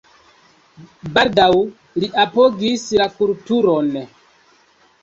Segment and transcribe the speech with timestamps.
[1.17, 1.51] Baldaŭ
[2.05, 3.95] li apogis la kulturon.